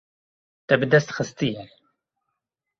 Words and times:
Te 0.65 0.75
bi 0.79 0.87
dest 0.91 1.15
xistiye. 1.17 1.69